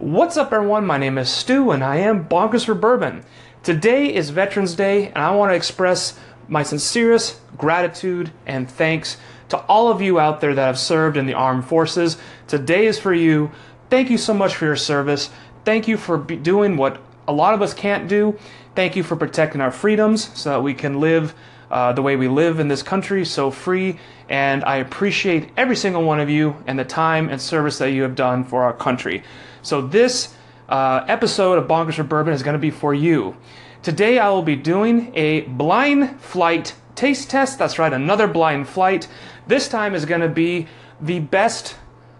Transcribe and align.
What's 0.00 0.38
up, 0.38 0.50
everyone? 0.50 0.86
My 0.86 0.96
name 0.96 1.18
is 1.18 1.28
Stu, 1.28 1.72
and 1.72 1.84
I 1.84 1.96
am 1.96 2.26
Bonkers 2.26 2.64
for 2.64 2.72
Bourbon. 2.74 3.22
Today 3.62 4.14
is 4.14 4.30
Veterans 4.30 4.74
Day, 4.74 5.08
and 5.08 5.18
I 5.18 5.34
want 5.36 5.52
to 5.52 5.54
express 5.54 6.18
my 6.48 6.62
sincerest 6.62 7.38
gratitude 7.58 8.32
and 8.46 8.66
thanks 8.66 9.18
to 9.50 9.58
all 9.58 9.90
of 9.90 10.00
you 10.00 10.18
out 10.18 10.40
there 10.40 10.54
that 10.54 10.64
have 10.64 10.78
served 10.78 11.18
in 11.18 11.26
the 11.26 11.34
armed 11.34 11.66
forces. 11.66 12.16
Today 12.46 12.86
is 12.86 12.98
for 12.98 13.12
you. 13.12 13.50
Thank 13.90 14.08
you 14.08 14.16
so 14.16 14.32
much 14.32 14.54
for 14.54 14.64
your 14.64 14.74
service. 14.74 15.28
Thank 15.66 15.86
you 15.86 15.98
for 15.98 16.16
doing 16.16 16.78
what 16.78 16.98
a 17.28 17.32
lot 17.34 17.52
of 17.52 17.60
us 17.60 17.74
can't 17.74 18.08
do. 18.08 18.38
Thank 18.74 18.96
you 18.96 19.02
for 19.02 19.16
protecting 19.16 19.60
our 19.60 19.70
freedoms 19.70 20.30
so 20.32 20.48
that 20.48 20.62
we 20.62 20.72
can 20.72 20.98
live 20.98 21.34
uh, 21.70 21.92
the 21.92 22.02
way 22.02 22.16
we 22.16 22.28
live 22.28 22.58
in 22.58 22.68
this 22.68 22.82
country, 22.82 23.24
so 23.24 23.50
free. 23.50 23.98
And 24.28 24.64
I 24.64 24.76
appreciate 24.76 25.50
every 25.56 25.76
single 25.76 26.02
one 26.04 26.20
of 26.20 26.28
you 26.28 26.56
and 26.66 26.78
the 26.78 26.84
time 26.84 27.28
and 27.28 27.40
service 27.40 27.78
that 27.78 27.92
you 27.92 28.02
have 28.02 28.14
done 28.14 28.44
for 28.44 28.62
our 28.62 28.72
country. 28.72 29.22
So 29.62 29.80
this 29.80 30.34
uh, 30.68 31.04
episode 31.08 31.58
of 31.58 31.68
Bonkers 31.68 31.94
for 31.94 32.04
Bourbon 32.04 32.32
is 32.32 32.42
going 32.42 32.54
to 32.54 32.60
be 32.60 32.70
for 32.70 32.94
you. 32.94 33.36
Today 33.82 34.18
I 34.18 34.28
will 34.30 34.42
be 34.42 34.56
doing 34.56 35.12
a 35.14 35.42
blind 35.42 36.20
flight 36.20 36.74
taste 36.94 37.30
test. 37.30 37.58
That's 37.58 37.78
right, 37.78 37.92
another 37.92 38.26
blind 38.26 38.68
flight. 38.68 39.08
This 39.46 39.68
time 39.68 39.94
is 39.94 40.04
going 40.04 40.20
to 40.20 40.28
be 40.28 40.68
the 41.00 41.20
best 41.20 41.76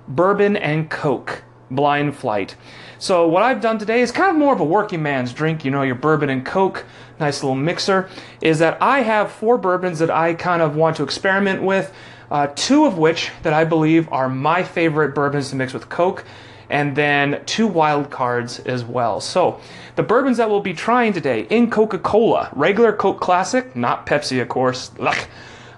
bourbon 0.08 0.56
and 0.56 0.90
coke 0.90 1.42
blind 1.70 2.16
flight. 2.16 2.56
So 3.00 3.26
what 3.26 3.42
I've 3.42 3.62
done 3.62 3.78
today 3.78 4.02
is 4.02 4.12
kind 4.12 4.28
of 4.28 4.36
more 4.36 4.52
of 4.52 4.60
a 4.60 4.64
working 4.64 5.02
man's 5.02 5.32
drink, 5.32 5.64
you 5.64 5.70
know, 5.70 5.80
your 5.80 5.94
bourbon 5.94 6.28
and 6.28 6.44
coke, 6.44 6.84
nice 7.18 7.42
little 7.42 7.56
mixer, 7.56 8.10
is 8.42 8.58
that 8.58 8.76
I 8.82 9.00
have 9.00 9.32
four 9.32 9.56
bourbons 9.56 10.00
that 10.00 10.10
I 10.10 10.34
kind 10.34 10.60
of 10.60 10.76
want 10.76 10.96
to 10.96 11.02
experiment 11.02 11.62
with, 11.62 11.94
uh, 12.30 12.48
two 12.54 12.84
of 12.84 12.98
which 12.98 13.30
that 13.42 13.54
I 13.54 13.64
believe 13.64 14.06
are 14.12 14.28
my 14.28 14.62
favorite 14.62 15.14
bourbons 15.14 15.48
to 15.48 15.56
mix 15.56 15.72
with 15.72 15.88
coke 15.88 16.26
and 16.68 16.94
then 16.94 17.42
two 17.46 17.66
wild 17.66 18.10
cards 18.10 18.58
as 18.60 18.84
well. 18.84 19.18
So, 19.22 19.62
the 19.96 20.02
bourbons 20.02 20.36
that 20.36 20.50
we'll 20.50 20.60
be 20.60 20.74
trying 20.74 21.14
today 21.14 21.46
in 21.48 21.70
Coca 21.70 21.98
Cola, 21.98 22.50
regular 22.52 22.92
Coke 22.92 23.18
Classic, 23.18 23.74
not 23.74 24.04
Pepsi, 24.04 24.42
of 24.42 24.50
course, 24.50 24.90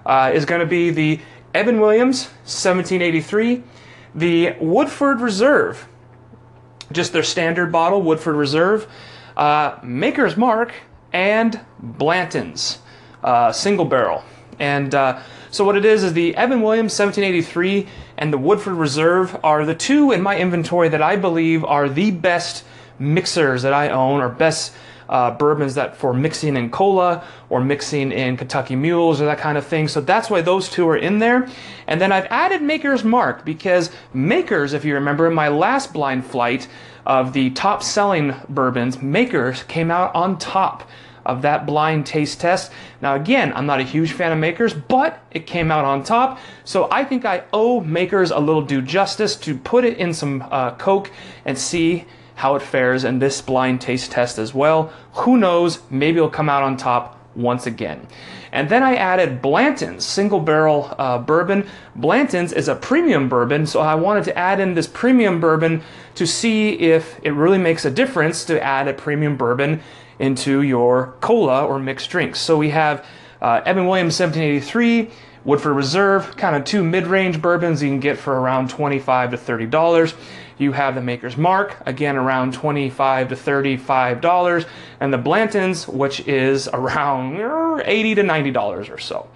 uh, 0.05 0.31
is 0.33 0.43
going 0.43 0.59
to 0.59 0.67
be 0.67 0.89
the 0.89 1.21
Evan 1.53 1.79
Williams 1.79 2.25
1783, 2.43 3.63
the 4.13 4.55
Woodford 4.59 5.21
Reserve, 5.21 5.87
just 6.93 7.13
their 7.13 7.23
standard 7.23 7.71
bottle, 7.71 8.01
Woodford 8.01 8.35
Reserve, 8.35 8.87
uh, 9.35 9.77
Maker's 9.83 10.37
Mark, 10.37 10.73
and 11.11 11.59
Blanton's 11.79 12.79
uh, 13.23 13.51
single 13.51 13.85
barrel. 13.85 14.23
And 14.59 14.93
uh, 14.93 15.21
so 15.49 15.63
what 15.63 15.75
it 15.75 15.85
is 15.85 16.03
is 16.03 16.13
the 16.13 16.35
Evan 16.35 16.61
Williams 16.61 16.97
1783 16.97 17.87
and 18.17 18.31
the 18.31 18.37
Woodford 18.37 18.73
Reserve 18.73 19.39
are 19.43 19.65
the 19.65 19.75
two 19.75 20.11
in 20.11 20.21
my 20.21 20.37
inventory 20.37 20.89
that 20.89 21.01
I 21.01 21.15
believe 21.15 21.63
are 21.63 21.89
the 21.89 22.11
best 22.11 22.63
mixers 22.99 23.63
that 23.63 23.73
I 23.73 23.89
own, 23.89 24.21
or 24.21 24.29
best 24.29 24.73
uh, 25.09 25.31
bourbons 25.31 25.75
that 25.75 25.95
for 25.95 26.13
mixing 26.13 26.55
in 26.55 26.69
cola 26.69 27.23
or 27.49 27.61
mixing 27.61 28.11
in 28.11 28.37
Kentucky 28.37 28.75
Mules 28.75 29.21
or 29.21 29.25
that 29.25 29.37
kind 29.37 29.57
of 29.57 29.65
thing. 29.65 29.87
So 29.87 30.01
that's 30.01 30.29
why 30.29 30.41
those 30.41 30.69
two 30.69 30.87
are 30.87 30.97
in 30.97 31.19
there. 31.19 31.47
And 31.87 31.99
then 31.99 32.11
I've 32.11 32.27
added 32.29 32.61
Maker's 32.61 33.03
Mark 33.03 33.45
because 33.45 33.91
Maker's, 34.13 34.73
if 34.73 34.85
you 34.85 34.93
remember, 34.95 35.27
in 35.27 35.33
my 35.33 35.49
last 35.49 35.93
blind 35.93 36.25
flight 36.25 36.67
of 37.05 37.33
the 37.33 37.49
top 37.51 37.83
selling 37.83 38.33
bourbons, 38.49 39.01
Maker's 39.01 39.63
came 39.63 39.91
out 39.91 40.13
on 40.15 40.37
top 40.37 40.89
of 41.25 41.41
that 41.41 41.65
blind 41.65 42.05
taste 42.05 42.39
test. 42.39 42.71
Now, 43.01 43.15
again, 43.15 43.53
I'm 43.55 43.65
not 43.65 43.79
a 43.79 43.83
huge 43.83 44.11
fan 44.11 44.31
of 44.31 44.37
Makers, 44.39 44.73
but 44.73 45.23
it 45.31 45.47
came 45.47 45.71
out 45.71 45.85
on 45.85 46.03
top. 46.03 46.39
So 46.63 46.89
I 46.91 47.05
think 47.05 47.25
I 47.25 47.43
owe 47.53 47.79
Makers 47.79 48.31
a 48.31 48.39
little 48.39 48.61
due 48.61 48.81
justice 48.81 49.35
to 49.37 49.57
put 49.57 49.85
it 49.85 49.97
in 49.97 50.13
some 50.13 50.45
uh, 50.51 50.75
Coke 50.75 51.11
and 51.45 51.57
see 51.57 52.05
how 52.35 52.55
it 52.55 52.61
fares 52.61 53.03
in 53.03 53.19
this 53.19 53.41
blind 53.41 53.81
taste 53.81 54.11
test 54.11 54.37
as 54.37 54.53
well. 54.53 54.91
Who 55.13 55.37
knows? 55.37 55.79
Maybe 55.89 56.17
it'll 56.17 56.29
come 56.29 56.49
out 56.49 56.63
on 56.63 56.77
top 56.77 57.19
once 57.35 57.65
again. 57.65 58.07
And 58.51 58.69
then 58.69 58.83
I 58.83 58.95
added 58.95 59.41
Blanton's 59.41 60.05
single 60.05 60.39
barrel 60.39 60.93
uh, 60.99 61.17
bourbon. 61.17 61.67
Blanton's 61.95 62.53
is 62.53 62.67
a 62.67 62.75
premium 62.75 63.27
bourbon, 63.27 63.65
so 63.65 63.79
I 63.79 63.95
wanted 63.95 64.25
to 64.25 64.37
add 64.37 64.59
in 64.59 64.75
this 64.75 64.85
premium 64.85 65.39
bourbon 65.39 65.81
to 66.15 66.27
see 66.27 66.73
if 66.73 67.19
it 67.23 67.31
really 67.31 67.57
makes 67.57 67.83
a 67.83 67.89
difference 67.89 68.45
to 68.45 68.63
add 68.63 68.87
a 68.87 68.93
premium 68.93 69.37
bourbon 69.37 69.81
into 70.19 70.61
your 70.61 71.15
cola 71.19 71.65
or 71.65 71.79
mixed 71.79 72.11
drinks. 72.11 72.39
So 72.39 72.57
we 72.57 72.69
have 72.69 73.03
uh, 73.41 73.61
Evan 73.65 73.87
Williams 73.87 74.19
1783, 74.19 75.09
Woodford 75.43 75.75
Reserve, 75.75 76.37
kind 76.37 76.55
of 76.55 76.63
two 76.63 76.83
mid-range 76.83 77.41
bourbons 77.41 77.81
you 77.81 77.89
can 77.89 77.99
get 77.99 78.19
for 78.19 78.39
around 78.39 78.69
25 78.69 79.31
to 79.31 79.37
30 79.37 79.65
dollars. 79.65 80.13
You 80.57 80.71
have 80.71 80.95
the 80.95 81.01
Maker's 81.01 81.37
Mark, 81.37 81.77
again 81.85 82.15
around 82.15 82.53
25 82.53 83.29
to 83.29 83.35
35 83.35 84.21
dollars, 84.21 84.65
and 84.99 85.13
the 85.13 85.17
Blanton's, 85.17 85.87
which 85.87 86.27
is 86.27 86.67
around 86.67 87.39
er, 87.39 87.81
80 87.85 88.15
to 88.15 88.23
90 88.23 88.51
dollars 88.51 88.89
or 88.89 88.97
so. 88.97 89.27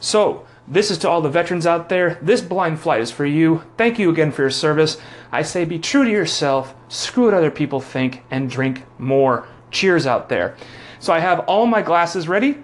So 0.00 0.46
this 0.66 0.90
is 0.90 0.98
to 0.98 1.08
all 1.08 1.22
the 1.22 1.30
veterans 1.30 1.66
out 1.66 1.88
there. 1.88 2.18
This 2.20 2.40
blind 2.40 2.80
flight 2.80 3.00
is 3.00 3.10
for 3.10 3.24
you. 3.24 3.62
Thank 3.76 3.98
you 3.98 4.10
again 4.10 4.32
for 4.32 4.42
your 4.42 4.50
service. 4.50 4.98
I 5.32 5.42
say 5.42 5.64
be 5.64 5.78
true 5.78 6.04
to 6.04 6.10
yourself, 6.10 6.74
screw 6.88 7.24
what 7.24 7.34
other 7.34 7.50
people 7.50 7.80
think, 7.80 8.22
and 8.30 8.50
drink 8.50 8.84
more 8.98 9.48
cheers 9.70 10.06
out 10.06 10.28
there. 10.28 10.56
So 11.00 11.12
I 11.12 11.20
have 11.20 11.40
all 11.40 11.66
my 11.66 11.82
glasses 11.82 12.28
ready. 12.28 12.58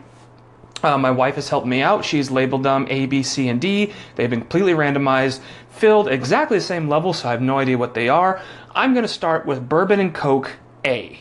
Uh, 0.83 0.99
my 0.99 1.11
wife 1.11 1.37
has 1.37 1.49
helped 1.49 1.67
me 1.67 1.81
out. 1.81 2.05
She's 2.05 2.31
labeled 2.31 2.63
them 2.63 2.87
A, 2.91 3.07
B, 3.07 3.23
C, 3.23 3.49
and 3.49 3.59
D. 3.59 3.95
They've 4.17 4.29
been 4.29 4.41
completely 4.41 4.75
randomized, 4.75 5.41
filled 5.75 6.09
exactly 6.09 6.59
the 6.59 6.65
same 6.65 6.89
level, 6.89 7.13
so 7.13 7.29
I 7.29 7.33
have 7.33 7.43
no 7.43 7.59
idea 7.59 7.77
what 7.77 7.95
they 7.95 8.09
are. 8.09 8.41
I'm 8.75 8.95
going 8.95 9.03
to 9.05 9.09
start 9.09 9.45
with 9.45 9.69
Bourbon 9.69 10.01
and 10.01 10.15
Coke 10.15 10.53
A. 10.85 11.19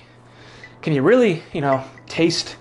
Can 0.82 0.94
you 0.94 1.02
really, 1.02 1.44
you 1.54 1.62
know, 1.62 1.84
taste 2.08 2.56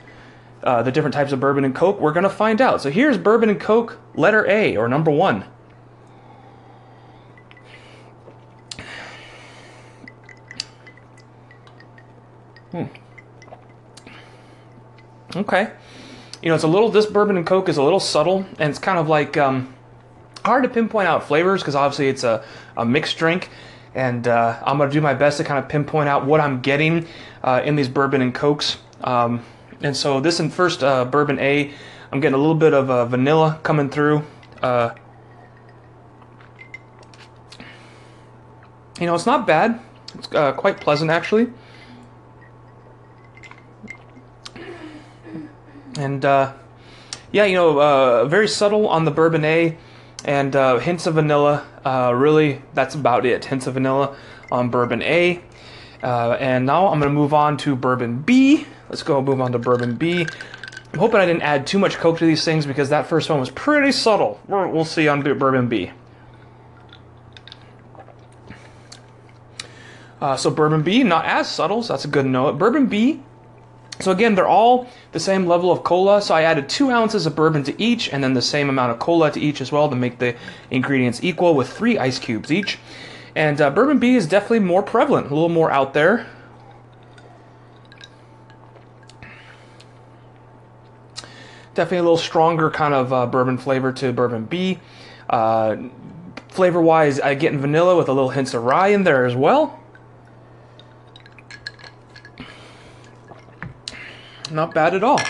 uh, 0.62 0.82
the 0.82 0.92
different 0.92 1.14
types 1.14 1.32
of 1.32 1.40
bourbon 1.40 1.64
and 1.64 1.74
Coke? 1.74 2.00
We're 2.00 2.12
going 2.12 2.22
to 2.22 2.30
find 2.30 2.60
out. 2.60 2.80
So 2.80 2.90
here's 2.90 3.18
Bourbon 3.18 3.50
and 3.50 3.60
Coke, 3.60 3.98
letter 4.14 4.48
A, 4.48 4.76
or 4.76 4.88
number 4.88 5.10
one. 5.10 5.44
Hmm. 12.70 12.84
Okay. 15.36 15.72
You 16.42 16.48
know, 16.48 16.54
it's 16.54 16.64
a 16.64 16.68
little, 16.68 16.90
this 16.90 17.06
bourbon 17.06 17.36
and 17.36 17.46
Coke 17.46 17.68
is 17.68 17.76
a 17.76 17.82
little 17.82 18.00
subtle, 18.00 18.46
and 18.58 18.70
it's 18.70 18.78
kind 18.78 18.98
of 18.98 19.08
like 19.08 19.36
um, 19.36 19.74
hard 20.44 20.62
to 20.64 20.68
pinpoint 20.68 21.08
out 21.08 21.24
flavors 21.24 21.60
because 21.60 21.74
obviously 21.74 22.08
it's 22.08 22.24
a, 22.24 22.44
a 22.76 22.84
mixed 22.84 23.16
drink. 23.16 23.50
And 23.94 24.26
uh, 24.26 24.58
I'm 24.64 24.78
going 24.78 24.88
to 24.88 24.94
do 24.94 25.00
my 25.00 25.14
best 25.14 25.36
to 25.38 25.44
kind 25.44 25.62
of 25.62 25.68
pinpoint 25.68 26.08
out 26.08 26.24
what 26.24 26.40
I'm 26.40 26.62
getting 26.62 27.06
uh, 27.42 27.60
in 27.64 27.76
these 27.76 27.88
bourbon 27.88 28.22
and 28.22 28.34
Cokes. 28.34 28.78
Um, 29.04 29.44
and 29.82 29.96
so, 29.96 30.20
this 30.20 30.40
in 30.40 30.48
first 30.48 30.82
uh, 30.82 31.04
bourbon 31.04 31.38
A, 31.40 31.72
I'm 32.10 32.20
getting 32.20 32.34
a 32.34 32.38
little 32.38 32.54
bit 32.54 32.72
of 32.72 32.88
uh, 32.88 33.04
vanilla 33.04 33.60
coming 33.62 33.90
through. 33.90 34.24
Uh, 34.62 34.94
you 38.98 39.06
know, 39.06 39.14
it's 39.14 39.26
not 39.26 39.46
bad, 39.46 39.80
it's 40.14 40.32
uh, 40.32 40.52
quite 40.52 40.80
pleasant 40.80 41.10
actually. 41.10 41.52
And 45.98 46.22
yeah, 46.24 47.44
you 47.44 47.54
know, 47.54 48.26
very 48.28 48.48
subtle 48.48 48.88
on 48.88 49.04
the 49.04 49.10
bourbon 49.10 49.44
A, 49.44 49.76
and 50.24 50.54
uh, 50.54 50.78
hints 50.78 51.06
of 51.06 51.14
vanilla. 51.14 51.66
Uh, 51.84 52.12
really, 52.14 52.62
that's 52.74 52.94
about 52.94 53.26
it. 53.26 53.44
Hints 53.44 53.66
of 53.66 53.74
vanilla 53.74 54.16
on 54.50 54.70
bourbon 54.70 55.02
A. 55.02 55.40
Uh, 56.02 56.36
and 56.40 56.66
now 56.66 56.88
I'm 56.88 56.98
going 56.98 57.10
to 57.12 57.14
move 57.14 57.32
on 57.32 57.56
to 57.58 57.76
bourbon 57.76 58.22
B. 58.22 58.66
Let's 58.88 59.02
go 59.02 59.22
move 59.22 59.40
on 59.40 59.52
to 59.52 59.58
bourbon 59.58 59.94
B. 59.96 60.26
I'm 60.92 60.98
hoping 60.98 61.20
I 61.20 61.26
didn't 61.26 61.42
add 61.42 61.66
too 61.66 61.78
much 61.78 61.96
Coke 61.96 62.18
to 62.18 62.26
these 62.26 62.44
things 62.44 62.66
because 62.66 62.90
that 62.90 63.06
first 63.06 63.30
one 63.30 63.40
was 63.40 63.50
pretty 63.50 63.92
subtle. 63.92 64.40
We'll 64.46 64.84
see 64.84 65.08
on 65.08 65.22
bourbon 65.22 65.68
B. 65.68 65.90
Uh, 70.20 70.36
so 70.36 70.50
bourbon 70.50 70.82
B, 70.82 71.02
not 71.02 71.24
as 71.24 71.50
subtle, 71.50 71.82
so 71.82 71.94
that's 71.94 72.04
a 72.04 72.08
good 72.08 72.26
note. 72.26 72.58
Bourbon 72.58 72.86
B 72.86 73.22
so 74.02 74.10
again, 74.10 74.34
they're 74.34 74.48
all 74.48 74.88
the 75.12 75.20
same 75.20 75.46
level 75.46 75.70
of 75.70 75.84
cola. 75.84 76.20
So 76.20 76.34
I 76.34 76.42
added 76.42 76.68
two 76.68 76.90
ounces 76.90 77.26
of 77.26 77.36
bourbon 77.36 77.62
to 77.64 77.82
each, 77.82 78.08
and 78.12 78.22
then 78.22 78.34
the 78.34 78.42
same 78.42 78.68
amount 78.68 78.92
of 78.92 78.98
cola 78.98 79.30
to 79.30 79.40
each 79.40 79.60
as 79.60 79.70
well 79.70 79.88
to 79.88 79.96
make 79.96 80.18
the 80.18 80.34
ingredients 80.70 81.20
equal, 81.22 81.54
with 81.54 81.72
three 81.72 81.98
ice 81.98 82.18
cubes 82.18 82.50
each. 82.50 82.78
And 83.34 83.60
uh, 83.60 83.70
bourbon 83.70 83.98
B 83.98 84.14
is 84.14 84.26
definitely 84.26 84.60
more 84.60 84.82
prevalent, 84.82 85.30
a 85.30 85.34
little 85.34 85.48
more 85.48 85.70
out 85.70 85.94
there. 85.94 86.26
Definitely 91.74 91.98
a 91.98 92.02
little 92.02 92.18
stronger 92.18 92.70
kind 92.70 92.92
of 92.92 93.12
uh, 93.12 93.26
bourbon 93.26 93.56
flavor 93.56 93.92
to 93.92 94.12
bourbon 94.12 94.44
B. 94.44 94.78
Uh, 95.30 95.76
flavor 96.48 96.82
wise, 96.82 97.18
I 97.18 97.34
get 97.34 97.54
vanilla 97.54 97.96
with 97.96 98.08
a 98.08 98.12
little 98.12 98.28
hints 98.28 98.52
of 98.52 98.64
rye 98.64 98.88
in 98.88 99.04
there 99.04 99.24
as 99.24 99.34
well. 99.34 99.81
Not 104.52 104.74
bad 104.74 104.94
at 104.94 105.02
all. 105.02 105.20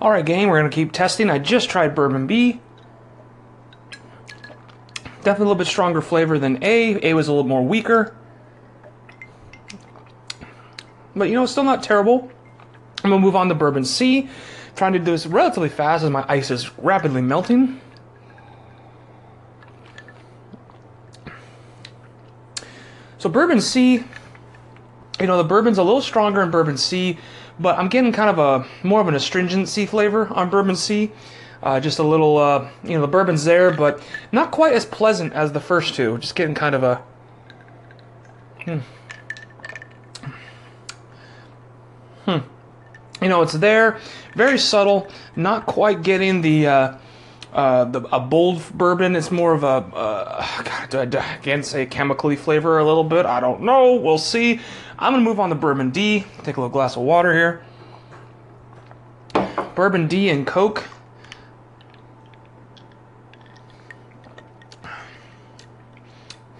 Alright 0.00 0.26
gang, 0.26 0.48
we're 0.48 0.58
going 0.58 0.70
to 0.70 0.74
keep 0.74 0.92
testing. 0.92 1.30
I 1.30 1.38
just 1.38 1.70
tried 1.70 1.94
Bourbon 1.94 2.26
B. 2.26 2.60
Definitely 5.26 5.30
a 5.30 5.48
little 5.48 5.54
bit 5.56 5.66
stronger 5.66 6.00
flavor 6.00 6.38
than 6.38 6.62
A. 6.62 7.10
A 7.10 7.14
was 7.14 7.26
a 7.28 7.32
little 7.32 7.48
more 7.48 7.64
weaker. 7.64 8.16
But 11.16 11.28
you 11.28 11.34
know, 11.34 11.46
still 11.46 11.64
not 11.64 11.82
terrible. 11.82 12.30
I'm 13.02 13.10
gonna 13.10 13.18
move 13.18 13.34
on 13.34 13.48
to 13.48 13.54
bourbon 13.54 13.84
C. 13.84 14.28
trying 14.76 14.92
to 14.92 14.98
do 14.98 15.06
this 15.06 15.26
relatively 15.26 15.70
fast 15.70 16.04
as 16.04 16.10
my 16.10 16.24
ice 16.28 16.50
is 16.50 16.78
rapidly 16.78 17.22
melting. 17.22 17.80
So 23.18 23.30
bourbon 23.30 23.60
C, 23.60 24.04
you 25.20 25.26
know, 25.26 25.36
the 25.36 25.44
bourbon's 25.44 25.78
a 25.78 25.82
little 25.82 26.00
stronger 26.00 26.42
in 26.42 26.50
bourbon 26.50 26.76
C, 26.76 27.18
but 27.58 27.78
I'm 27.78 27.88
getting 27.88 28.12
kind 28.12 28.30
of 28.30 28.38
a 28.38 28.66
more 28.86 29.00
of 29.00 29.08
an 29.08 29.14
astringency 29.14 29.86
flavor 29.86 30.28
on 30.32 30.50
bourbon 30.50 30.76
C. 30.76 31.12
Uh, 31.62 31.80
just 31.80 31.98
a 31.98 32.02
little, 32.02 32.36
uh, 32.36 32.68
you 32.84 32.90
know, 32.90 33.00
the 33.00 33.08
bourbon's 33.08 33.44
there, 33.44 33.70
but 33.70 34.02
not 34.30 34.50
quite 34.50 34.74
as 34.74 34.84
pleasant 34.84 35.32
as 35.32 35.52
the 35.52 35.60
first 35.60 35.94
two. 35.94 36.18
Just 36.18 36.34
getting 36.34 36.54
kind 36.54 36.74
of 36.74 36.82
a. 36.82 37.02
Hmm. 38.64 38.78
Hmm. 42.26 42.38
You 43.22 43.28
know, 43.28 43.42
it's 43.42 43.54
there, 43.54 43.98
very 44.34 44.58
subtle, 44.58 45.08
not 45.34 45.66
quite 45.66 46.02
getting 46.02 46.42
the. 46.42 46.66
Uh, 46.66 46.98
uh, 47.56 47.84
the, 47.86 48.02
a 48.14 48.20
bold 48.20 48.62
bourbon. 48.74 49.16
It's 49.16 49.30
more 49.30 49.54
of 49.54 49.64
a, 49.64 49.66
uh, 49.66 50.62
God, 50.90 51.14
I 51.14 51.36
again 51.36 51.62
say 51.62 51.86
chemically 51.86 52.36
flavor 52.36 52.78
a 52.78 52.84
little 52.84 53.02
bit. 53.02 53.24
I 53.24 53.40
don't 53.40 53.62
know. 53.62 53.94
We'll 53.94 54.18
see. 54.18 54.60
I'm 54.98 55.12
gonna 55.12 55.24
move 55.24 55.38
on 55.38 55.50
to 55.50 55.54
bourbon 55.54 55.90
D. 55.90 56.24
Take 56.42 56.56
a 56.56 56.60
little 56.60 56.70
glass 56.70 56.96
of 56.96 57.02
water 57.02 57.32
here. 57.34 57.62
Bourbon 59.74 60.08
D 60.08 60.30
and 60.30 60.46
Coke. 60.46 60.84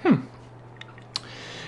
Hmm. 0.02 0.20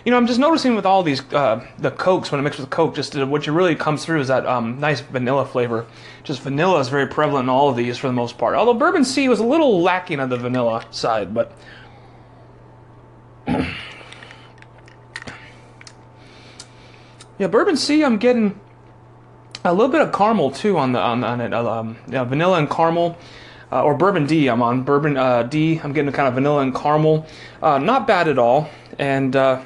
You 0.05 0.11
know, 0.11 0.19
I'm 0.19 0.26
just 0.26 0.38
noticing 0.38 0.76
with 0.76 0.85
all 0.85 1.03
these 1.03 1.23
uh, 1.32 1.67
the 1.79 1.91
cokes 1.91 2.31
when 2.31 2.38
I 2.38 2.44
mix 2.44 2.59
with 2.59 2.69
Coke, 2.69 2.94
just 2.94 3.17
uh, 3.17 3.26
what 3.26 3.47
you 3.47 3.55
really 3.55 3.75
comes 3.75 4.05
through 4.05 4.20
is 4.20 4.29
that 4.29 4.44
um, 4.44 4.79
nice 4.79 5.00
vanilla 5.00 5.47
flavor. 5.47 5.87
Just 6.23 6.43
vanilla 6.43 6.81
is 6.81 6.91
very 6.91 7.06
prevalent 7.06 7.44
in 7.44 7.49
all 7.49 7.70
of 7.70 7.76
these 7.76 7.97
for 7.97 8.09
the 8.09 8.12
most 8.12 8.37
part. 8.37 8.55
Although 8.55 8.75
Bourbon 8.75 9.06
C 9.06 9.26
was 9.31 9.41
a 9.41 9.44
little 9.44 9.81
lacking 9.81 10.20
on 10.20 10.29
the 10.29 10.37
vanilla 10.37 10.85
side, 10.91 11.32
but. 11.32 11.53
yeah, 17.38 17.46
Bourbon 17.46 17.76
C, 17.76 18.05
I'm 18.05 18.19
getting 18.19 18.58
a 19.64 19.73
little 19.73 19.90
bit 19.90 20.00
of 20.00 20.12
caramel 20.12 20.50
too 20.50 20.79
on 20.79 20.93
the 20.93 21.00
on, 21.00 21.25
on 21.25 21.40
it. 21.40 21.55
Um, 21.55 21.96
yeah, 22.08 22.25
vanilla 22.25 22.58
and 22.58 22.70
caramel. 22.70 23.17
Uh, 23.70 23.82
or 23.82 23.94
bourbon 23.94 24.25
D. 24.25 24.49
I'm 24.49 24.62
on 24.62 24.82
bourbon 24.82 25.19
uh, 25.19 25.43
D. 25.43 25.79
I'm 25.85 25.93
getting 25.93 26.11
kind 26.11 26.26
of 26.26 26.32
vanilla 26.32 26.62
and 26.62 26.75
caramel. 26.75 27.26
Uh, 27.62 27.76
not 27.76 28.06
bad 28.06 28.26
at 28.26 28.38
all. 28.38 28.70
And 28.99 29.37
uh, 29.37 29.62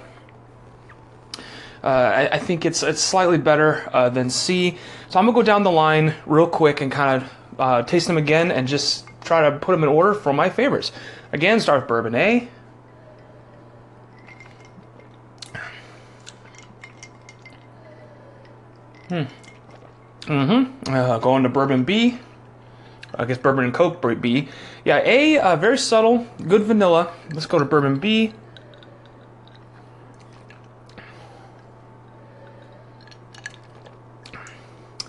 uh, 1.84 1.86
I, 1.86 2.28
I, 2.32 2.38
think 2.38 2.64
it's 2.64 2.82
it's 2.82 3.00
slightly 3.00 3.38
better 3.38 3.88
uh, 3.92 4.08
than 4.08 4.28
C. 4.28 4.76
So 5.08 5.20
I'm 5.20 5.26
gonna 5.26 5.36
go 5.36 5.42
down 5.42 5.62
the 5.62 5.70
line 5.70 6.14
real 6.26 6.48
quick 6.48 6.80
and 6.80 6.90
kind 6.90 7.22
of 7.22 7.60
uh, 7.60 7.82
taste 7.82 8.08
them 8.08 8.16
again 8.16 8.50
and 8.50 8.66
just 8.66 9.06
try 9.20 9.48
to 9.48 9.56
put 9.58 9.70
them 9.70 9.84
in 9.84 9.88
order 9.88 10.14
for 10.14 10.32
my 10.32 10.50
favorites. 10.50 10.90
Again, 11.32 11.60
start 11.60 11.82
with 11.82 11.88
bourbon 11.88 12.16
A. 12.16 12.48
Hmm. 19.12 19.24
Mm-hmm. 20.22 20.94
Uh, 20.94 21.18
going 21.18 21.42
to 21.42 21.50
bourbon 21.50 21.84
B. 21.84 22.18
I 23.14 23.26
guess 23.26 23.36
bourbon 23.36 23.66
and 23.66 23.74
Coke 23.74 24.00
B. 24.22 24.48
Yeah, 24.86 25.02
A, 25.04 25.38
uh, 25.38 25.56
very 25.56 25.76
subtle, 25.76 26.26
good 26.48 26.62
vanilla. 26.62 27.12
Let's 27.30 27.44
go 27.44 27.58
to 27.58 27.66
bourbon 27.66 27.98
B. 27.98 28.32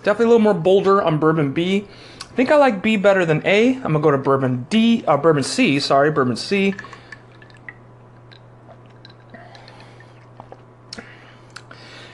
Definitely 0.03 0.25
a 0.25 0.27
little 0.27 0.39
more 0.39 0.53
bolder 0.53 1.01
on 1.01 1.17
bourbon 1.17 1.53
B. 1.53 1.87
I 2.19 2.35
think 2.35 2.51
I 2.51 2.57
like 2.57 2.81
B 2.81 2.97
better 2.97 3.25
than 3.25 3.41
A. 3.45 3.75
I'm 3.75 3.83
gonna 3.83 4.01
go 4.01 4.11
to 4.11 4.17
bourbon 4.17 4.67
D, 4.69 5.05
uh, 5.07 5.15
bourbon 5.15 5.43
C. 5.43 5.79
Sorry, 5.79 6.11
bourbon 6.11 6.35
C. 6.35 6.73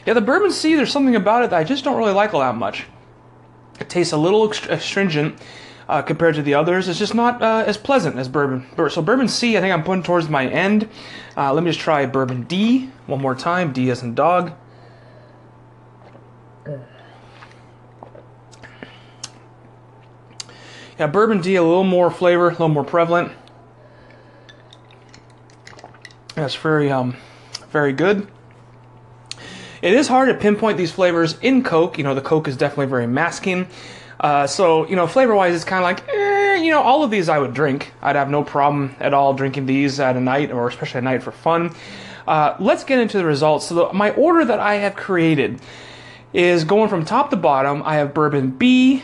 Yeah, 0.09 0.15
the 0.15 0.21
bourbon 0.21 0.51
C. 0.51 0.73
There's 0.73 0.91
something 0.91 1.15
about 1.15 1.44
it 1.44 1.51
that 1.51 1.59
I 1.59 1.63
just 1.63 1.83
don't 1.83 1.95
really 1.95 2.13
like 2.13 2.33
all 2.33 2.39
that 2.39 2.56
much. 2.56 2.85
It 3.79 3.89
tastes 3.89 4.11
a 4.11 4.17
little 4.17 4.51
astringent 4.51 5.39
uh, 5.88 6.01
compared 6.01 6.33
to 6.33 6.41
the 6.41 6.56
others. 6.56 6.88
It's 6.88 6.97
just 6.97 7.13
not 7.13 7.44
uh, 7.44 7.63
as 7.67 7.77
pleasant 7.77 8.17
as 8.17 8.27
bourbon. 8.27 8.65
So 8.89 9.03
bourbon 9.03 9.27
C, 9.27 9.56
I 9.56 9.61
think 9.61 9.71
I'm 9.71 9.83
putting 9.83 10.01
towards 10.01 10.27
my 10.27 10.47
end. 10.47 10.89
Uh, 11.38 11.53
let 11.53 11.63
me 11.63 11.69
just 11.69 11.79
try 11.79 12.07
bourbon 12.07 12.45
D 12.45 12.89
one 13.06 13.21
more 13.21 13.35
time. 13.35 13.71
D 13.71 13.91
as 13.91 14.01
in 14.01 14.15
dog. 14.15 14.53
Yeah, 20.97 21.06
bourbon 21.06 21.39
D, 21.39 21.53
a 21.53 21.61
little 21.61 21.83
more 21.83 22.09
flavor, 22.09 22.47
a 22.47 22.53
little 22.53 22.69
more 22.69 22.83
prevalent. 22.83 23.31
That's 26.33 26.56
very, 26.56 26.91
um, 26.91 27.15
very 27.69 27.94
good. 27.94 28.27
It 29.81 29.94
is 29.94 30.08
hard 30.08 30.30
to 30.30 30.36
pinpoint 30.36 30.78
these 30.78 30.92
flavors 30.92 31.38
in 31.42 31.64
Coke. 31.64 31.98
You 31.98 32.04
know, 32.04 32.14
the 32.14 32.22
Coke 32.22 32.48
is 32.48 32.58
definitely 32.58 32.88
very 32.88 33.08
masking. 33.08 33.68
Uh, 34.20 34.46
so, 34.46 34.88
you 34.88 34.96
know, 34.96 35.08
flavor 35.08 35.34
wise, 35.34 35.56
it's 35.56 35.64
kind 35.64 35.80
of 35.80 35.84
like, 35.84 36.08
eh, 36.10 36.56
you 36.56 36.72
know, 36.72 36.81
all 36.81 37.04
of 37.04 37.12
these 37.12 37.30
I 37.30 37.40
would 37.40 37.54
drink. 37.54 37.94
I'd 38.02 38.18
have 38.18 38.30
no 38.30 38.44
problem 38.44 38.96
at 39.00 39.14
all 39.14 39.34
drinking 39.34 39.66
these 39.66 40.00
at 40.00 40.18
a 40.18 40.20
night 40.20 40.52
or 40.52 40.68
especially 40.68 40.98
at 40.98 41.04
night 41.06 41.24
for 41.24 41.31
fun. 41.31 41.74
Uh, 42.28 42.56
let's 42.60 42.84
get 42.84 43.00
into 43.00 43.18
the 43.18 43.26
results. 43.26 43.68
So, 43.68 43.76
the, 43.76 43.94
my 43.94 44.12
order 44.12 44.44
that 44.44 44.60
I 44.60 44.76
have 44.76 44.96
created 44.96 45.62
is 46.34 46.66
going 46.66 46.90
from 46.90 47.06
top 47.06 47.30
to 47.30 47.38
bottom. 47.38 47.81
I 47.84 47.96
have 47.96 48.14
bourbon 48.14 48.52
B, 48.52 49.02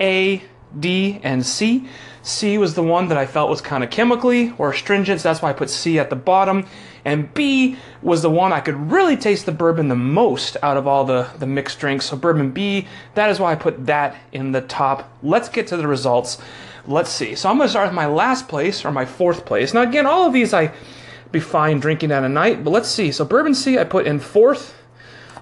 A, 0.00 0.42
D, 0.78 1.20
and 1.22 1.44
C. 1.44 1.88
C 2.22 2.58
was 2.58 2.74
the 2.74 2.82
one 2.82 3.08
that 3.08 3.18
I 3.18 3.26
felt 3.26 3.50
was 3.50 3.60
kind 3.60 3.84
of 3.84 3.90
chemically 3.90 4.52
or 4.58 4.70
astringent, 4.70 5.20
so 5.20 5.28
that's 5.28 5.40
why 5.40 5.50
I 5.50 5.52
put 5.52 5.70
C 5.70 5.98
at 5.98 6.10
the 6.10 6.16
bottom. 6.16 6.66
And 7.04 7.32
B 7.32 7.76
was 8.02 8.22
the 8.22 8.30
one 8.30 8.52
I 8.52 8.58
could 8.58 8.90
really 8.90 9.16
taste 9.16 9.46
the 9.46 9.52
bourbon 9.52 9.86
the 9.86 9.94
most 9.94 10.56
out 10.60 10.76
of 10.76 10.88
all 10.88 11.04
the, 11.04 11.28
the 11.38 11.46
mixed 11.46 11.78
drinks. 11.78 12.06
So 12.06 12.16
bourbon 12.16 12.50
B, 12.50 12.88
that 13.14 13.30
is 13.30 13.38
why 13.38 13.52
I 13.52 13.54
put 13.54 13.86
that 13.86 14.16
in 14.32 14.50
the 14.50 14.60
top. 14.60 15.08
Let's 15.22 15.48
get 15.48 15.68
to 15.68 15.76
the 15.76 15.86
results. 15.86 16.38
Let's 16.84 17.10
see. 17.10 17.36
So 17.36 17.48
I'm 17.48 17.60
to 17.60 17.68
start 17.68 17.88
with 17.88 17.94
my 17.94 18.06
last 18.06 18.48
place 18.48 18.84
or 18.84 18.90
my 18.90 19.04
fourth 19.04 19.46
place. 19.46 19.72
Now 19.72 19.82
again, 19.82 20.04
all 20.04 20.26
of 20.26 20.32
these 20.32 20.52
I 20.52 20.72
be 21.30 21.38
fine 21.38 21.78
drinking 21.78 22.10
at 22.10 22.24
a 22.24 22.28
night, 22.28 22.64
but 22.64 22.70
let's 22.70 22.88
see. 22.88 23.12
So 23.12 23.24
bourbon 23.24 23.54
C 23.54 23.78
I 23.78 23.84
put 23.84 24.06
in 24.06 24.18
fourth. 24.18 24.74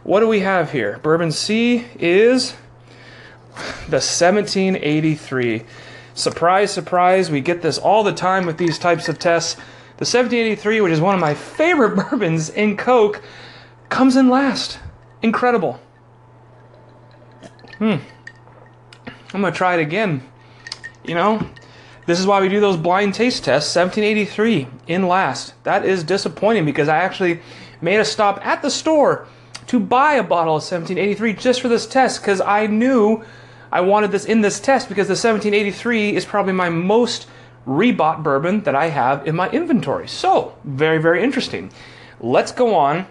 What 0.03 0.21
do 0.21 0.29
we 0.29 0.41
have 0.41 0.73
here? 0.73 0.99
Bourbon 1.03 1.33
C 1.33 1.87
is 1.99 2.55
the 3.88 3.97
1783. 3.97 5.62
Surprise, 6.14 6.73
surprise, 6.73 7.31
we 7.31 7.41
get 7.41 7.62
this 7.62 7.79
all 7.79 8.05
the 8.05 8.12
time 8.12 8.47
with 8.47 8.57
these 8.57 8.79
types 8.79 9.09
of 9.09 9.19
tests. 9.19 9.55
The 9.97 10.07
1783, 10.07 10.81
which 10.81 10.93
is 10.93 11.00
one 11.00 11.14
of 11.14 11.21
my 11.21 11.35
favorite 11.35 11.97
bourbons 12.11 12.50
in 12.50 12.76
Coke, 12.76 13.23
comes 13.88 14.17
in 14.17 14.29
last. 14.29 14.79
Incredible. 15.23 15.81
Hmm. 17.79 17.97
I'm 19.33 19.41
going 19.41 19.53
to 19.53 19.57
try 19.57 19.75
it 19.75 19.81
again. 19.81 20.23
You 21.05 21.14
know, 21.14 21.47
this 22.07 22.21
is 22.21 22.26
why 22.26 22.41
we 22.41 22.49
do 22.49 22.61
those 22.61 22.76
blind 22.76 23.14
taste 23.14 23.45
tests. 23.45 23.75
1783 23.75 24.69
in 24.87 25.09
last. 25.09 25.55
That 25.64 25.85
is 25.85 26.05
disappointing 26.05 26.64
because 26.64 26.88
I 26.88 26.99
actually 26.99 27.41
made 27.81 27.99
a 27.99 28.05
stop 28.05 28.45
at 28.47 28.62
the 28.62 28.71
store 28.71 29.26
to 29.67 29.81
buy 29.81 30.14
a 30.14 30.23
bottle 30.23 30.57
of 30.57 30.62
1783 30.62 31.33
just 31.35 31.61
for 31.61 31.69
this 31.69 31.87
test 31.87 32.21
because 32.21 32.41
I 32.41 32.67
knew 32.67 33.25
I 33.75 33.81
wanted 33.81 34.12
this 34.12 34.25
in 34.25 34.40
this 34.40 34.61
test 34.61 34.88
because 34.88 35.09
the 35.09 35.14
1783 35.14 36.14
is 36.14 36.25
probably 36.25 36.52
my 36.52 36.69
most 36.69 37.26
rebought 37.66 38.23
bourbon 38.23 38.62
that 38.62 38.76
I 38.76 38.87
have 38.87 39.26
in 39.26 39.35
my 39.35 39.50
inventory. 39.50 40.07
So, 40.07 40.57
very, 40.62 40.99
very 40.99 41.25
interesting. 41.25 41.73
Let's 42.21 42.52
go 42.52 42.76
on 42.76 43.07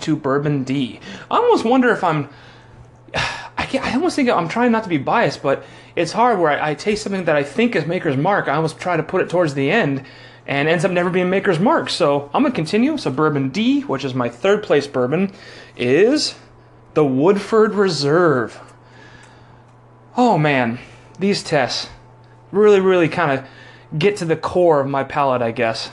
to 0.00 0.14
Bourbon 0.14 0.62
D. 0.62 1.00
I 1.30 1.36
almost 1.38 1.64
wonder 1.64 1.90
if 1.90 2.04
I'm. 2.04 2.28
I, 3.14 3.64
can't, 3.64 3.82
I 3.82 3.94
almost 3.94 4.14
think 4.14 4.28
I'm 4.28 4.48
trying 4.48 4.72
not 4.72 4.82
to 4.82 4.90
be 4.90 4.98
biased, 4.98 5.42
but 5.42 5.64
it's 5.96 6.12
hard 6.12 6.38
where 6.38 6.50
I, 6.50 6.72
I 6.72 6.74
taste 6.74 7.02
something 7.02 7.24
that 7.24 7.34
I 7.34 7.42
think 7.42 7.74
is 7.74 7.86
Maker's 7.86 8.16
Mark. 8.16 8.46
I 8.46 8.56
almost 8.56 8.78
try 8.78 8.98
to 8.98 9.02
put 9.02 9.22
it 9.22 9.30
towards 9.30 9.54
the 9.54 9.70
end 9.70 10.04
and 10.46 10.68
ends 10.68 10.84
up 10.84 10.90
never 10.90 11.08
being 11.08 11.30
Maker's 11.30 11.58
Mark. 11.58 11.88
So 11.88 12.30
I'm 12.34 12.42
going 12.42 12.52
to 12.52 12.56
continue. 12.56 12.98
So 12.98 13.10
Bourbon 13.10 13.48
D, 13.48 13.80
which 13.80 14.04
is 14.04 14.12
my 14.12 14.28
third 14.28 14.62
place 14.62 14.86
bourbon, 14.86 15.32
is 15.78 16.34
the 16.92 17.06
Woodford 17.06 17.74
Reserve 17.74 18.67
oh 20.18 20.36
man, 20.36 20.80
these 21.20 21.44
tests 21.44 21.88
really, 22.50 22.80
really 22.80 23.08
kind 23.08 23.38
of 23.38 23.46
get 23.98 24.16
to 24.16 24.24
the 24.24 24.36
core 24.36 24.80
of 24.80 24.88
my 24.88 25.04
palate, 25.04 25.40
I 25.40 25.52
guess. 25.52 25.90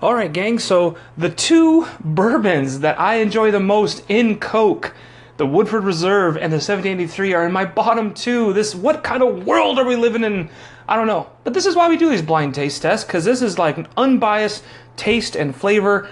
Alright, 0.00 0.32
gang, 0.32 0.60
so 0.60 0.96
the 1.16 1.28
two 1.28 1.88
bourbons 1.98 2.80
that 2.80 2.98
I 3.00 3.16
enjoy 3.16 3.50
the 3.50 3.58
most 3.58 4.04
in 4.08 4.38
Coke 4.38 4.94
The 5.36 5.46
Woodford 5.46 5.82
Reserve 5.82 6.36
and 6.36 6.52
the 6.52 6.58
1783 6.58 7.34
are 7.34 7.44
in 7.44 7.52
my 7.52 7.64
bottom 7.64 8.14
two. 8.14 8.52
This, 8.52 8.72
what 8.72 9.02
kind 9.02 9.24
of 9.24 9.44
world 9.44 9.80
are 9.80 9.84
we 9.84 9.96
living 9.96 10.22
in? 10.22 10.48
I 10.88 10.94
don't 10.94 11.08
know. 11.08 11.28
But 11.42 11.52
this 11.52 11.66
is 11.66 11.74
why 11.74 11.88
we 11.88 11.96
do 11.96 12.08
these 12.08 12.22
blind 12.22 12.54
taste 12.54 12.82
tests, 12.82 13.04
because 13.04 13.24
this 13.24 13.42
is 13.42 13.58
like 13.58 13.76
an 13.76 13.88
unbiased 13.96 14.62
taste 14.96 15.34
and 15.34 15.54
flavor. 15.54 16.08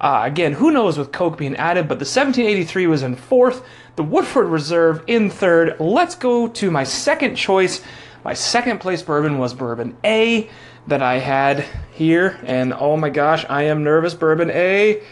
Uh, 0.00 0.22
again, 0.24 0.54
who 0.54 0.70
knows 0.70 0.96
with 0.96 1.12
Coke 1.12 1.36
being 1.36 1.56
added, 1.56 1.86
but 1.86 1.98
the 1.98 2.04
1783 2.04 2.86
was 2.86 3.02
in 3.02 3.16
fourth, 3.16 3.62
the 3.96 4.02
Woodford 4.02 4.46
Reserve 4.46 5.04
in 5.06 5.28
third. 5.28 5.78
Let's 5.78 6.14
go 6.14 6.48
to 6.48 6.70
my 6.70 6.84
second 6.84 7.36
choice. 7.36 7.82
My 8.24 8.32
second 8.32 8.78
place 8.78 9.02
bourbon 9.02 9.38
was 9.38 9.52
Bourbon 9.52 9.96
A 10.02 10.48
that 10.86 11.02
I 11.02 11.18
had 11.18 11.66
here, 11.92 12.38
and 12.44 12.72
oh 12.72 12.96
my 12.96 13.10
gosh, 13.10 13.44
I 13.48 13.64
am 13.64 13.84
nervous. 13.84 14.14
Bourbon 14.14 14.50
A 14.50 15.02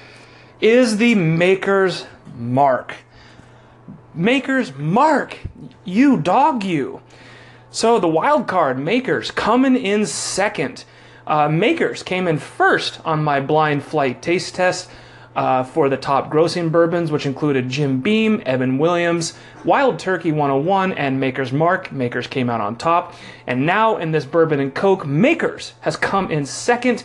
is 0.60 0.96
the 0.96 1.14
Maker's 1.14 2.06
Mark. 2.34 2.94
Maker's 4.14 4.74
Mark, 4.74 5.36
you 5.84 6.16
dog, 6.16 6.64
you. 6.64 7.02
So 7.70 8.00
the 8.00 8.08
wild 8.08 8.48
card, 8.48 8.78
Makers, 8.78 9.30
coming 9.30 9.76
in 9.76 10.06
second. 10.06 10.84
Uh, 11.28 11.46
Makers 11.46 12.02
came 12.02 12.26
in 12.26 12.38
first 12.38 13.00
on 13.04 13.22
my 13.22 13.38
blind 13.38 13.84
flight 13.84 14.22
taste 14.22 14.54
test 14.54 14.88
uh, 15.36 15.62
for 15.62 15.90
the 15.90 15.96
top 15.96 16.30
grossing 16.32 16.72
bourbons, 16.72 17.12
which 17.12 17.26
included 17.26 17.68
Jim 17.68 18.00
Beam, 18.00 18.42
Evan 18.46 18.78
Williams, 18.78 19.34
Wild 19.62 19.98
Turkey 19.98 20.32
101, 20.32 20.94
and 20.94 21.20
Maker's 21.20 21.52
Mark. 21.52 21.92
Makers 21.92 22.26
came 22.26 22.48
out 22.48 22.62
on 22.62 22.76
top. 22.76 23.14
And 23.46 23.66
now 23.66 23.98
in 23.98 24.10
this 24.10 24.24
Bourbon 24.24 24.58
and 24.58 24.74
Coke, 24.74 25.06
Makers 25.06 25.74
has 25.82 25.96
come 25.96 26.30
in 26.30 26.46
second. 26.46 27.04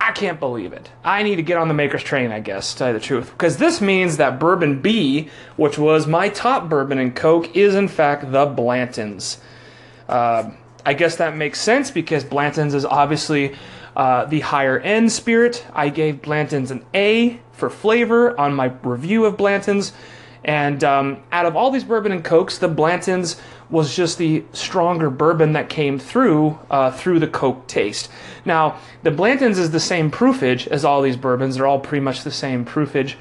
I 0.00 0.12
can't 0.12 0.40
believe 0.40 0.72
it. 0.72 0.90
I 1.04 1.22
need 1.22 1.36
to 1.36 1.42
get 1.42 1.58
on 1.58 1.68
the 1.68 1.74
Maker's 1.74 2.02
train, 2.02 2.32
I 2.32 2.40
guess, 2.40 2.72
to 2.72 2.78
tell 2.78 2.88
you 2.88 2.94
the 2.94 3.00
truth. 3.00 3.30
Because 3.30 3.58
this 3.58 3.80
means 3.80 4.16
that 4.16 4.40
Bourbon 4.40 4.80
B, 4.80 5.28
which 5.56 5.78
was 5.78 6.06
my 6.06 6.30
top 6.30 6.70
bourbon 6.70 6.98
and 6.98 7.14
Coke, 7.14 7.54
is 7.54 7.74
in 7.74 7.88
fact 7.88 8.32
the 8.32 8.46
Blanton's. 8.46 9.38
Uh, 10.08 10.50
I 10.84 10.94
guess 10.94 11.16
that 11.16 11.36
makes 11.36 11.60
sense 11.60 11.90
because 11.90 12.24
Blanton's 12.24 12.74
is 12.74 12.84
obviously 12.84 13.56
uh, 13.96 14.26
the 14.26 14.40
higher 14.40 14.78
end 14.78 15.12
spirit. 15.12 15.64
I 15.72 15.88
gave 15.88 16.22
Blanton's 16.22 16.70
an 16.70 16.84
A 16.94 17.40
for 17.52 17.70
flavor 17.70 18.38
on 18.38 18.54
my 18.54 18.72
review 18.82 19.24
of 19.24 19.36
Blanton's. 19.36 19.92
And 20.44 20.84
um, 20.84 21.22
out 21.32 21.46
of 21.46 21.56
all 21.56 21.70
these 21.70 21.84
bourbon 21.84 22.12
and 22.12 22.22
cokes, 22.22 22.58
the 22.58 22.68
Blanton's 22.68 23.40
was 23.70 23.96
just 23.96 24.18
the 24.18 24.44
stronger 24.52 25.08
bourbon 25.08 25.54
that 25.54 25.70
came 25.70 25.98
through 25.98 26.58
uh, 26.70 26.90
through 26.90 27.18
the 27.18 27.26
Coke 27.26 27.66
taste. 27.66 28.10
Now, 28.44 28.78
the 29.02 29.10
Blanton's 29.10 29.58
is 29.58 29.70
the 29.70 29.80
same 29.80 30.10
proofage 30.10 30.66
as 30.66 30.84
all 30.84 31.00
these 31.00 31.16
bourbons; 31.16 31.56
they're 31.56 31.66
all 31.66 31.80
pretty 31.80 32.04
much 32.04 32.24
the 32.24 32.30
same 32.30 32.66
proofage. 32.66 33.14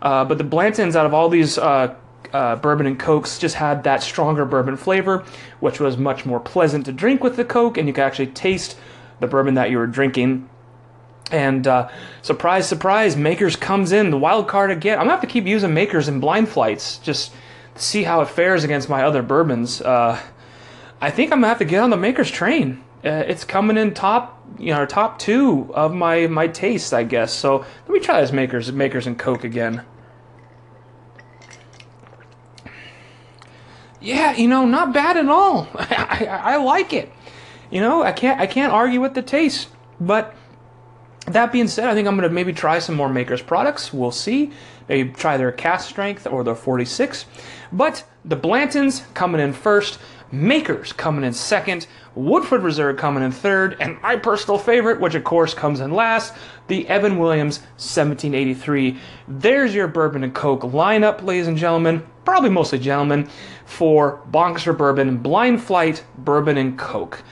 Uh, 0.00 0.24
but 0.24 0.38
the 0.38 0.44
Blanton's, 0.44 0.94
out 0.94 1.04
of 1.04 1.12
all 1.12 1.28
these 1.28 1.58
uh, 1.58 1.94
uh, 2.32 2.56
bourbon 2.56 2.86
and 2.86 2.98
cokes 2.98 3.38
just 3.38 3.56
had 3.56 3.84
that 3.84 4.02
stronger 4.02 4.44
bourbon 4.44 4.76
flavor, 4.76 5.24
which 5.60 5.80
was 5.80 5.96
much 5.96 6.26
more 6.26 6.40
pleasant 6.40 6.86
to 6.86 6.92
drink 6.92 7.22
with 7.22 7.36
the 7.36 7.44
coke, 7.44 7.78
and 7.78 7.88
you 7.88 7.94
could 7.94 8.04
actually 8.04 8.28
taste 8.28 8.76
the 9.20 9.26
bourbon 9.26 9.54
that 9.54 9.70
you 9.70 9.78
were 9.78 9.86
drinking. 9.86 10.48
And 11.30 11.66
uh, 11.66 11.88
surprise, 12.22 12.66
surprise, 12.66 13.16
Makers 13.16 13.56
comes 13.56 13.92
in 13.92 14.10
the 14.10 14.18
wild 14.18 14.48
card 14.48 14.70
again. 14.70 14.98
I'm 14.98 15.04
gonna 15.04 15.12
have 15.12 15.20
to 15.20 15.26
keep 15.26 15.46
using 15.46 15.74
Makers 15.74 16.08
in 16.08 16.20
blind 16.20 16.48
flights 16.48 16.98
just 16.98 17.32
to 17.74 17.82
see 17.82 18.04
how 18.04 18.20
it 18.22 18.28
fares 18.28 18.64
against 18.64 18.88
my 18.88 19.02
other 19.02 19.22
bourbons. 19.22 19.80
Uh, 19.80 20.20
I 21.00 21.10
think 21.10 21.32
I'm 21.32 21.38
gonna 21.38 21.48
have 21.48 21.58
to 21.58 21.64
get 21.64 21.82
on 21.82 21.90
the 21.90 21.96
Makers 21.96 22.30
train. 22.30 22.82
Uh, 23.04 23.24
it's 23.26 23.44
coming 23.44 23.76
in 23.76 23.94
top, 23.94 24.42
you 24.58 24.74
know, 24.74 24.84
top 24.86 25.18
two 25.18 25.70
of 25.74 25.94
my 25.94 26.26
my 26.26 26.48
taste, 26.48 26.92
I 26.94 27.04
guess. 27.04 27.32
So 27.32 27.58
let 27.58 27.88
me 27.90 28.00
try 28.00 28.20
this 28.20 28.32
Makers 28.32 28.72
Makers 28.72 29.06
and 29.06 29.18
Coke 29.18 29.44
again. 29.44 29.84
Yeah, 34.08 34.34
you 34.34 34.48
know, 34.48 34.64
not 34.64 34.94
bad 34.94 35.18
at 35.18 35.28
all. 35.28 35.68
I, 35.74 36.26
I, 36.30 36.52
I 36.52 36.56
like 36.56 36.94
it. 36.94 37.12
You 37.70 37.82
know, 37.82 38.02
I 38.02 38.12
can't 38.12 38.40
I 38.40 38.46
can't 38.46 38.72
argue 38.72 39.02
with 39.02 39.12
the 39.12 39.20
taste. 39.20 39.68
But 40.00 40.34
that 41.26 41.52
being 41.52 41.68
said, 41.68 41.88
I 41.90 41.94
think 41.94 42.08
I'm 42.08 42.16
gonna 42.16 42.30
maybe 42.30 42.54
try 42.54 42.78
some 42.78 42.94
more 42.94 43.10
Makers 43.10 43.42
products. 43.42 43.92
We'll 43.92 44.10
see. 44.10 44.50
Maybe 44.88 45.10
try 45.10 45.36
their 45.36 45.52
cask 45.52 45.90
strength 45.90 46.26
or 46.26 46.42
their 46.42 46.54
46. 46.54 47.26
But 47.70 48.02
the 48.24 48.36
Blantons 48.36 49.02
coming 49.12 49.42
in 49.42 49.52
first, 49.52 49.98
Makers 50.32 50.94
coming 50.94 51.22
in 51.22 51.34
second, 51.34 51.86
Woodford 52.14 52.62
Reserve 52.62 52.96
coming 52.96 53.22
in 53.22 53.30
third, 53.30 53.76
and 53.78 54.00
my 54.00 54.16
personal 54.16 54.56
favorite, 54.56 55.00
which 55.00 55.14
of 55.14 55.24
course 55.24 55.52
comes 55.52 55.80
in 55.80 55.92
last, 55.92 56.32
the 56.68 56.88
Evan 56.88 57.18
Williams 57.18 57.58
1783. 57.76 58.98
There's 59.28 59.74
your 59.74 59.86
bourbon 59.86 60.24
and 60.24 60.34
coke 60.34 60.62
lineup, 60.62 61.22
ladies 61.22 61.46
and 61.46 61.58
gentlemen 61.58 62.06
probably 62.28 62.50
mostly 62.50 62.78
gentlemen, 62.78 63.26
for 63.64 64.20
Bonkers 64.30 64.76
Bourbon, 64.76 65.16
Blind 65.16 65.62
Flight, 65.62 66.04
Bourbon, 66.18 66.58
and 66.58 66.78
Coke. 66.78 67.22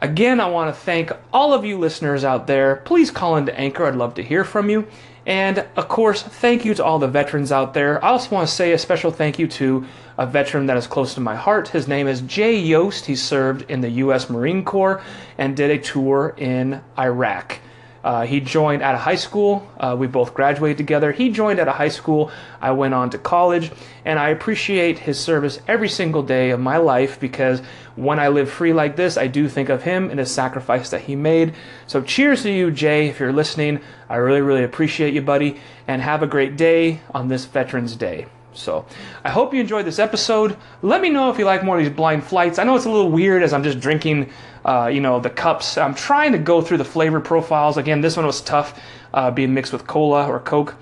Again, 0.00 0.40
I 0.40 0.46
want 0.46 0.74
to 0.74 0.80
thank 0.80 1.12
all 1.32 1.54
of 1.54 1.64
you 1.64 1.78
listeners 1.78 2.24
out 2.24 2.48
there. 2.48 2.82
Please 2.84 3.12
call 3.12 3.36
into 3.36 3.56
Anchor. 3.56 3.86
I'd 3.86 3.94
love 3.94 4.14
to 4.14 4.22
hear 4.24 4.42
from 4.42 4.68
you. 4.68 4.88
And 5.24 5.64
of 5.76 5.86
course, 5.86 6.20
thank 6.20 6.64
you 6.64 6.74
to 6.74 6.84
all 6.84 6.98
the 6.98 7.06
veterans 7.06 7.52
out 7.52 7.74
there. 7.74 8.04
I 8.04 8.08
also 8.08 8.34
want 8.34 8.48
to 8.48 8.52
say 8.52 8.72
a 8.72 8.78
special 8.78 9.12
thank 9.12 9.38
you 9.38 9.46
to 9.46 9.86
a 10.18 10.26
veteran 10.26 10.66
that 10.66 10.76
is 10.76 10.88
close 10.88 11.14
to 11.14 11.20
my 11.20 11.36
heart. 11.36 11.68
His 11.68 11.86
name 11.86 12.08
is 12.08 12.22
Jay 12.22 12.58
Yost. 12.58 13.06
He 13.06 13.14
served 13.14 13.70
in 13.70 13.82
the 13.82 13.90
U.S. 13.90 14.28
Marine 14.28 14.64
Corps 14.64 15.00
and 15.38 15.56
did 15.56 15.70
a 15.70 15.78
tour 15.78 16.34
in 16.36 16.82
Iraq. 16.98 17.60
Uh, 18.04 18.26
he 18.26 18.40
joined 18.40 18.82
out 18.82 18.94
of 18.94 19.00
high 19.00 19.16
school. 19.16 19.66
Uh, 19.78 19.96
we 19.98 20.06
both 20.06 20.34
graduated 20.34 20.78
together. 20.78 21.12
He 21.12 21.30
joined 21.30 21.60
out 21.60 21.68
of 21.68 21.76
high 21.76 21.88
school. 21.88 22.30
I 22.60 22.72
went 22.72 22.94
on 22.94 23.10
to 23.10 23.18
college, 23.18 23.70
and 24.04 24.18
I 24.18 24.30
appreciate 24.30 25.00
his 25.00 25.20
service 25.20 25.60
every 25.68 25.88
single 25.88 26.22
day 26.22 26.50
of 26.50 26.60
my 26.60 26.78
life 26.78 27.20
because 27.20 27.60
when 27.94 28.18
I 28.18 28.28
live 28.28 28.50
free 28.50 28.72
like 28.72 28.96
this, 28.96 29.16
I 29.16 29.26
do 29.28 29.48
think 29.48 29.68
of 29.68 29.82
him 29.82 30.10
and 30.10 30.18
his 30.18 30.32
sacrifice 30.32 30.90
that 30.90 31.02
he 31.02 31.14
made. 31.14 31.54
So, 31.86 32.02
cheers 32.02 32.42
to 32.42 32.50
you, 32.50 32.70
Jay, 32.70 33.08
if 33.08 33.20
you're 33.20 33.32
listening. 33.32 33.80
I 34.08 34.16
really, 34.16 34.40
really 34.40 34.64
appreciate 34.64 35.14
you, 35.14 35.22
buddy, 35.22 35.60
and 35.86 36.02
have 36.02 36.22
a 36.22 36.26
great 36.26 36.56
day 36.56 37.00
on 37.14 37.28
this 37.28 37.44
Veterans 37.44 37.96
Day. 37.96 38.26
So 38.54 38.84
I 39.24 39.30
hope 39.30 39.54
you 39.54 39.60
enjoyed 39.60 39.86
this 39.86 39.98
episode. 39.98 40.56
Let 40.82 41.00
me 41.00 41.10
know 41.10 41.30
if 41.30 41.38
you 41.38 41.44
like 41.44 41.64
more 41.64 41.78
of 41.78 41.84
these 41.84 41.94
blind 41.94 42.24
flights. 42.24 42.58
I 42.58 42.64
know 42.64 42.76
it's 42.76 42.84
a 42.84 42.90
little 42.90 43.10
weird 43.10 43.42
as 43.42 43.52
I'm 43.52 43.62
just 43.62 43.80
drinking, 43.80 44.30
uh, 44.64 44.90
you 44.92 45.00
know, 45.00 45.20
the 45.20 45.30
cups. 45.30 45.78
I'm 45.78 45.94
trying 45.94 46.32
to 46.32 46.38
go 46.38 46.60
through 46.60 46.78
the 46.78 46.84
flavor 46.84 47.20
profiles. 47.20 47.76
Again, 47.76 48.00
this 48.00 48.16
one 48.16 48.26
was 48.26 48.40
tough, 48.40 48.78
uh, 49.14 49.30
being 49.30 49.54
mixed 49.54 49.72
with 49.72 49.86
cola 49.86 50.26
or 50.26 50.40
Coke. 50.40 50.76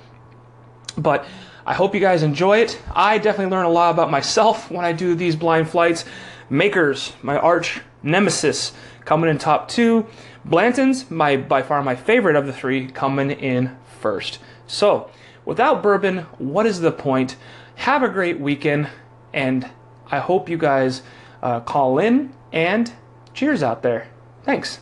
But 0.96 1.24
I 1.66 1.74
hope 1.74 1.94
you 1.94 2.00
guys 2.00 2.22
enjoy 2.22 2.58
it. 2.58 2.80
I 2.92 3.18
definitely 3.18 3.52
learn 3.52 3.66
a 3.66 3.70
lot 3.70 3.90
about 3.90 4.10
myself 4.10 4.70
when 4.70 4.84
I 4.84 4.92
do 4.92 5.14
these 5.14 5.36
blind 5.36 5.68
flights. 5.68 6.04
Makers, 6.48 7.12
my 7.22 7.36
arch 7.36 7.80
nemesis, 8.02 8.72
coming 9.04 9.30
in 9.30 9.38
top 9.38 9.68
two. 9.68 10.06
Blanton's, 10.44 11.10
my 11.10 11.36
by 11.36 11.62
far 11.62 11.82
my 11.82 11.94
favorite 11.94 12.34
of 12.34 12.46
the 12.46 12.52
three, 12.52 12.88
coming 12.88 13.30
in 13.30 13.76
first. 14.00 14.38
So, 14.66 15.10
without 15.44 15.82
bourbon, 15.82 16.20
what 16.38 16.66
is 16.66 16.80
the 16.80 16.92
point? 16.92 17.36
Have 17.80 18.02
a 18.02 18.10
great 18.10 18.38
weekend, 18.38 18.90
and 19.32 19.66
I 20.10 20.18
hope 20.18 20.50
you 20.50 20.58
guys 20.58 21.00
uh, 21.42 21.60
call 21.60 21.98
in 21.98 22.30
and 22.52 22.92
cheers 23.32 23.62
out 23.62 23.82
there. 23.82 24.06
Thanks. 24.44 24.80